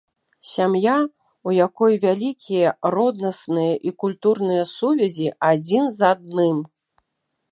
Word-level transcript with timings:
Сям'я, 0.51 0.93
у 1.49 1.51
якой 1.55 1.93
вялікія 2.05 2.71
роднасныя 2.95 3.75
і 3.91 3.95
культурныя 4.03 4.63
сувязі 4.75 5.27
адзін 5.51 5.83
з 5.99 6.11
адным. 6.13 6.57